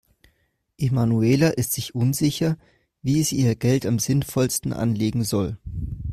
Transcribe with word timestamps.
Emanuela 0.79 1.49
ist 1.49 1.73
sich 1.73 1.93
unsicher, 1.93 2.57
wie 3.03 3.21
sie 3.21 3.35
ihr 3.35 3.53
Geld 3.55 3.85
am 3.85 3.99
sinnvollsten 3.99 4.73
anlegen 4.73 5.23
soll. 5.23 5.59